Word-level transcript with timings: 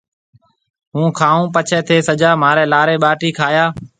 هُون 0.93 1.07
کائون 1.19 1.45
پڇيَ 1.53 1.79
ٿَي 1.87 1.97
سجا 2.07 2.31
مهاريَ 2.41 2.65
لاري 2.73 2.95
ٻاٽِي 3.03 3.29
کائيا۔ 3.39 3.65